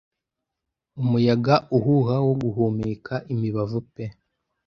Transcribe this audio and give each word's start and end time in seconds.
Umuyaga 1.01 1.55
uhuha 1.77 2.15
wo 2.25 2.33
guhumeka 2.41 3.13
imibavu 3.33 3.79
pe 3.93 4.05